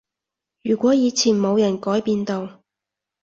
[0.63, 2.63] 如果以前冇人改變到